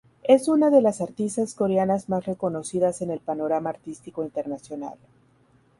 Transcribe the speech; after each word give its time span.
Es 0.23 0.47
una 0.47 0.71
de 0.71 0.81
las 0.81 0.99
artistas 0.99 1.53
coreanas 1.53 2.09
más 2.09 2.25
reconocidas 2.25 3.03
en 3.03 3.11
el 3.11 3.19
panorama 3.19 3.69
artístico 3.69 4.23
internacional. 4.23 4.97